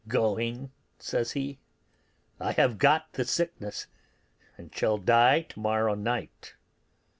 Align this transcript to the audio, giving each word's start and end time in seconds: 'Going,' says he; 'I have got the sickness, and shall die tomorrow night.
'Going,' 0.07 0.71
says 0.97 1.33
he; 1.33 1.59
'I 2.39 2.53
have 2.53 2.79
got 2.79 3.13
the 3.13 3.23
sickness, 3.23 3.85
and 4.57 4.75
shall 4.75 4.97
die 4.97 5.41
tomorrow 5.41 5.93
night. 5.93 6.55